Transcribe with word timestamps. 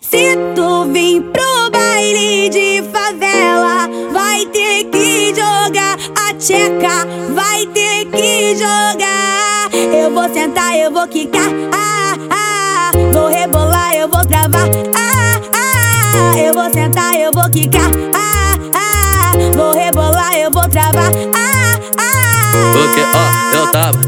Se 0.00 0.36
tu 0.54 0.84
vir 0.92 1.22
pro 1.32 1.70
baile 1.72 2.50
de 2.50 2.82
favela, 2.92 3.88
vai 4.12 4.44
ter 4.46 4.84
que 4.90 5.34
jogar 5.34 5.96
a 6.14 6.34
tcheca, 6.34 7.06
vai 7.34 7.64
ter 7.66 8.04
que 8.10 8.54
jogar. 8.56 9.70
Eu 9.72 10.12
vou 10.12 10.28
sentar, 10.34 10.76
eu 10.76 10.92
vou 10.92 11.08
quicar, 11.08 11.48
ah, 11.72 12.14
ah, 12.30 12.90
vou 13.10 13.28
rebolar, 13.28 13.94
eu 13.94 14.06
vou 14.06 14.22
travar, 14.26 14.68
ah, 14.94 15.40
ah, 15.54 16.38
eu 16.38 16.52
vou 16.52 16.70
sentar, 16.70 17.14
eu 17.14 17.32
vou 17.32 17.48
quicar, 17.50 17.90
ah, 18.14 18.58
ah, 18.74 19.32
vou 19.56 19.72
rebolar, 19.74 20.34
eu 20.34 20.50
vou 20.50 20.68
travar, 20.68 21.10
ah, 21.34 21.80
ah. 21.98 22.52
Porque, 22.74 23.00
ó, 23.00 23.56
eu 23.56 23.72
tava, 23.72 23.98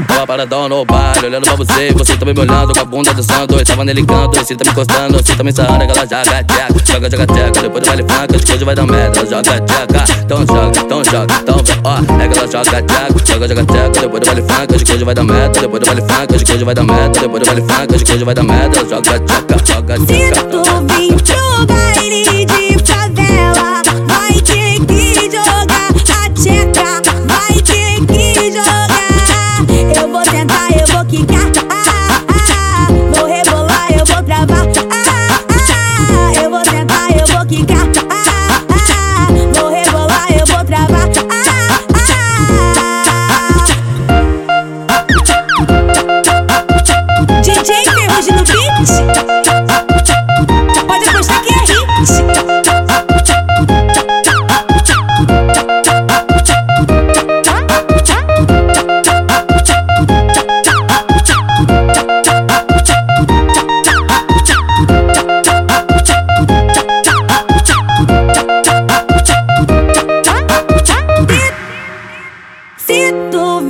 tava, 0.00 0.26
paradão 0.26 0.68
no 0.68 0.84
baile, 0.84 1.26
olhando 1.26 1.44
pra 1.44 1.56
você, 1.56 1.92
você 1.92 2.16
também 2.16 2.34
me 2.34 2.40
olhando 2.40 2.72
com 2.72 2.80
a 2.80 2.84
bunda 2.84 3.12
dançando, 3.12 3.58
eu 3.58 3.64
tava 3.64 3.84
nele 3.84 4.04
canto, 4.04 4.38
você 4.38 4.54
tá 4.54 4.64
me 4.64 4.70
encostando, 4.70 5.16
você 5.18 5.34
tá 5.34 5.44
me 5.44 5.52
sarrando, 5.52 5.84
ela 5.84 5.94
joga 5.94 6.22
tcheca, 6.22 6.66
joga, 6.84 7.10
joga 7.10 7.26
tcheca, 7.26 7.62
depois 7.62 7.82
do 7.82 7.86
baile 7.86 8.02
funk, 8.02 8.52
hoje 8.52 8.64
vai 8.64 8.74
dar 8.74 8.86
merda, 8.86 9.26
joga 9.26 9.60
tcheca, 9.60 10.04
então 10.24 10.38
joga, 10.46 10.80
então 10.80 11.04
joga, 11.04 11.34
então 11.40 11.56
ó, 11.84 12.22
é 12.22 12.28
que 12.28 12.38
ela 12.38 12.46
joga 12.50 12.82
tcheca, 12.82 13.26
joga, 13.26 13.48
joga 13.48 13.64
tcheca, 13.64 14.00
depois 14.00 14.20
do 14.20 14.26
baile 14.26 14.42
funk, 14.42 14.84
que 14.84 14.92
hoje 14.92 15.04
vai 15.04 15.14
dar 15.14 15.24
merda, 15.24 15.60
depois 15.60 15.80
do 15.80 15.86
baile 15.86 16.02
funk, 16.02 16.44
que 16.44 16.52
hoje 16.52 16.64
vai 16.64 16.74
dar 16.74 16.84
merda, 16.84 17.20
depois 17.20 17.42
do 17.42 17.46
baile 17.46 17.62
funk, 17.62 18.04
que 18.04 18.12
hoje 18.12 18.24
vai 18.24 18.34
dar 18.34 18.42
merda, 18.42 18.78
joga 18.88 19.20
tcheca, 19.20 19.56
joga 19.66 19.98
tcheca. 19.98 21.41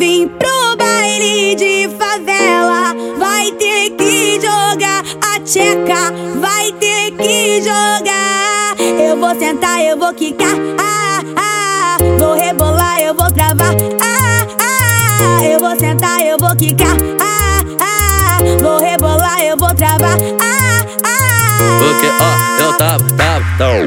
Pro 0.03 0.77
baile 0.77 1.55
de 1.55 1.89
favela, 1.97 2.93
vai 3.19 3.53
ter 3.53 3.91
que 3.91 4.41
jogar 4.41 5.05
a 5.23 5.39
tcheca, 5.39 6.13
vai 6.41 6.73
ter 6.73 7.13
que 7.13 7.63
jogar. 7.63 8.75
Eu 9.01 9.17
vou 9.17 9.33
sentar, 9.39 9.81
eu 9.81 9.97
vou 9.97 10.13
quicar, 10.13 10.57
ah, 10.79 11.21
ah, 11.37 11.97
vou 12.19 12.35
rebolar, 12.35 12.99
eu 13.01 13.15
vou 13.15 13.31
travar, 13.31 13.75
ah, 14.01 14.47
ah, 14.61 15.45
eu 15.45 15.61
vou 15.61 15.79
sentar, 15.79 16.21
eu 16.21 16.37
vou 16.37 16.57
quicar, 16.57 16.97
ah, 17.21 17.63
ah, 17.81 18.39
vou 18.61 18.81
rebolar, 18.81 19.41
eu 19.41 19.57
vou 19.57 19.73
travar, 19.73 20.17
ah, 20.41 20.85
ah. 21.05 21.79
Porque, 21.79 22.09
ó, 22.09 22.63
eu 22.65 22.77
tava, 22.77 23.05
tava, 23.17 23.42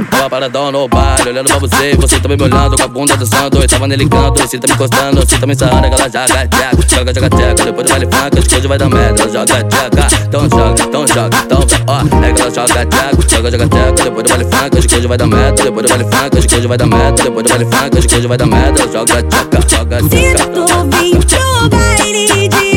tava 0.09 0.29
paradão 0.29 0.71
no 0.71 0.87
baile, 0.87 1.29
olhando 1.29 1.47
pra 1.47 1.59
você, 1.59 1.95
você 1.95 2.19
também 2.19 2.37
me 2.37 2.43
olhando 2.43 2.77
com 2.77 2.83
a 2.83 2.87
bunda 2.87 3.17
dançando, 3.17 3.61
eu 3.61 3.67
tava 3.67 3.87
nele 3.87 4.07
canto, 4.07 4.39
você 4.39 4.57
tá 4.57 4.67
me 4.67 4.73
encostando, 4.73 5.19
você 5.19 5.37
tá 5.37 5.45
me 5.45 5.55
sarrando, 5.55 5.87
ela 5.87 5.97
joga 5.97 6.25
tcheca, 6.27 6.77
joga, 6.87 7.13
joga 7.13 7.29
tcheca, 7.29 7.65
depois 7.65 7.85
do 7.85 7.89
baile 7.89 8.05
funk, 8.05 8.39
acho 8.39 8.49
que 8.49 8.55
hoje 8.55 8.67
vai 8.67 8.77
dar 8.77 8.89
merda, 8.89 9.23
joga 9.23 9.63
tcheca, 9.63 10.07
então 10.27 10.41
joga, 10.49 10.83
então 10.83 11.07
joga, 11.07 11.37
então 11.45 11.67
ó, 11.87 12.25
é 12.25 12.33
que 12.33 12.41
ela 12.41 12.51
joga 12.51 12.85
tcheca, 12.85 13.29
joga, 13.29 13.51
joga 13.51 13.67
tcheca, 13.67 14.03
depois 14.03 14.23
do 14.23 14.29
baile 14.29 14.43
funk, 14.45 14.77
acho 14.77 14.87
que 14.87 14.95
hoje 14.95 15.07
vai 15.07 15.17
dar 15.17 15.27
merda, 15.27 15.63
depois 15.63 15.85
do 15.85 15.89
baile 15.89 16.03
funk, 16.05 16.37
acho 16.37 16.47
que 16.47 16.55
hoje 16.55 16.67
vai 16.67 16.77
dar 16.77 16.85
merda, 16.85 17.23
depois 17.23 17.43
do 17.43 17.49
baile 17.49 17.65
funk, 17.65 17.97
acho 17.97 18.07
que 18.07 18.15
hoje 18.15 18.27
vai 18.27 18.37
dar 18.37 18.45
merda, 18.45 18.81
joga 18.91 19.23
tcheca, 19.23 19.59
joga 19.67 19.99
Se 20.03 20.09
tcheca. 20.09 20.45
tu 20.47 20.65
vir 20.91 21.25
pro 21.25 21.69
baile 21.69 22.49
de 22.49 22.74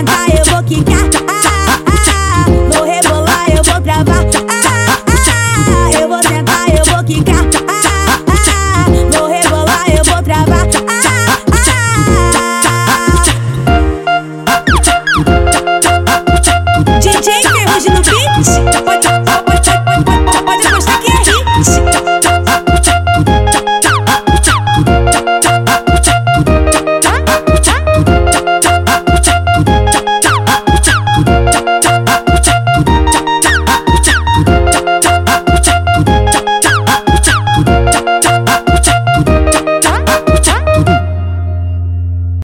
senta 0.00 0.12
eu 0.34 0.49